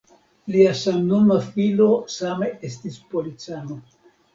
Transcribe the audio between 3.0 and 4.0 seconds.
policano.